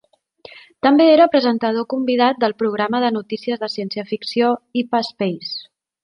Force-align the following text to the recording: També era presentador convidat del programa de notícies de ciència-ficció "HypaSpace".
També 0.85 1.03
era 1.17 1.27
presentador 1.33 1.85
convidat 1.93 2.41
del 2.43 2.55
programa 2.61 3.01
de 3.03 3.11
notícies 3.17 3.61
de 3.65 3.69
ciència-ficció 3.73 4.49
"HypaSpace". 4.81 5.63